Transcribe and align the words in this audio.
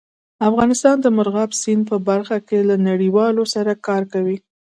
افغانستان 0.49 0.95
د 1.01 1.07
مورغاب 1.15 1.51
سیند 1.61 1.83
په 1.91 1.97
برخه 2.09 2.37
کې 2.47 2.59
له 2.69 2.75
نړیوالو 2.89 3.43
سره 3.53 3.71
کار 3.87 4.03
کوي. 4.13 4.37